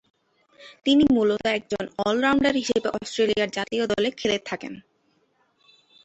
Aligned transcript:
তিনি 0.85 1.03
মুলত 1.11 1.43
একজন 1.49 1.83
অল-রাউন্ডার 2.05 2.55
হিসেবে 2.55 2.87
অস্ট্রেলিয়ার 2.97 3.49
জাতীয় 3.49 3.83
দলে 3.87 4.09
খেলে 4.11 4.37
থাকেন। 4.45 4.73